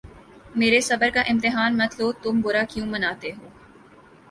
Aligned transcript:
میرے 0.55 0.79
صبر 0.81 1.09
کا 1.13 1.21
امتحان 1.27 1.77
مت 1.77 1.91
لو 1.99 2.11
تم 2.23 2.41
برا 2.41 2.63
کیوں 2.69 2.87
مناتے 2.87 3.29
ہو 3.31 3.47